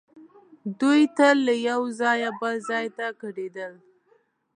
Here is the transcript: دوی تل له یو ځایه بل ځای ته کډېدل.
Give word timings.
دوی 0.79 1.01
تل 1.17 1.37
له 1.47 1.55
یو 1.69 1.81
ځایه 1.99 2.29
بل 2.39 2.55
ځای 2.69 2.85
ته 2.97 3.05
کډېدل. 3.21 3.73